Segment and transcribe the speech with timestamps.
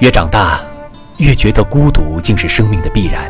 [0.00, 0.60] 越长大，
[1.16, 3.28] 越觉得孤独竟是生命的必然。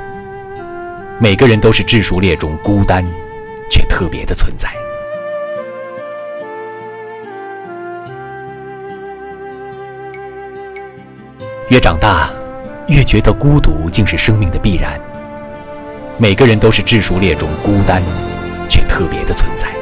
[1.19, 3.03] 每个人都是质数列中孤单
[3.71, 4.69] 却特别的存在。
[11.71, 12.29] 越长大，
[12.87, 15.00] 越觉得孤独竟是生命的必然。
[16.19, 18.03] 每个人都是质数列中孤单
[18.69, 19.78] 却特别的存在。